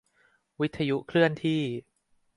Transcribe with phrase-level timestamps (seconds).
[0.61, 1.61] วิทยุเคลื่อนที่